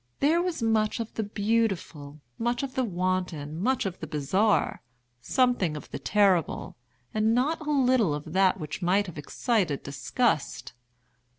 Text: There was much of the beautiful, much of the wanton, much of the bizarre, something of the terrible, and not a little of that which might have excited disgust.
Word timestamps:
There 0.19 0.41
was 0.41 0.63
much 0.63 0.99
of 0.99 1.13
the 1.13 1.21
beautiful, 1.21 2.21
much 2.39 2.63
of 2.63 2.73
the 2.73 2.83
wanton, 2.83 3.61
much 3.61 3.85
of 3.85 3.99
the 3.99 4.07
bizarre, 4.07 4.81
something 5.21 5.77
of 5.77 5.91
the 5.91 5.99
terrible, 5.99 6.75
and 7.13 7.35
not 7.35 7.61
a 7.61 7.69
little 7.69 8.15
of 8.15 8.33
that 8.33 8.59
which 8.59 8.81
might 8.81 9.05
have 9.05 9.19
excited 9.19 9.83
disgust. 9.83 10.73